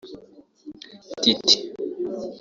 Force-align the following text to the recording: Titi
Titi 1.21 1.55